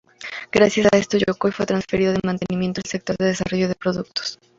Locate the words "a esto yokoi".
0.91-1.51